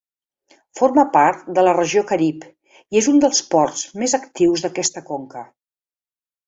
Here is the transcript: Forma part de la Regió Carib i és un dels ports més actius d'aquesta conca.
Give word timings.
Forma 0.79 1.03
part 1.17 1.51
de 1.59 1.65
la 1.67 1.75
Regió 1.77 2.03
Carib 2.13 2.47
i 2.49 2.99
és 3.03 3.13
un 3.15 3.23
dels 3.27 3.45
ports 3.55 3.87
més 4.05 4.21
actius 4.23 4.67
d'aquesta 4.69 5.09
conca. 5.13 5.51